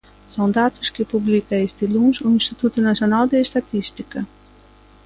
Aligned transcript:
Son 0.35 0.49
datos 0.61 0.87
que 0.95 1.09
publica 1.13 1.63
este 1.67 1.85
luns 1.93 2.17
o 2.27 2.29
Instituto 2.39 2.77
Nacional 2.89 3.25
de 3.31 3.37
Estatística. 3.47 4.19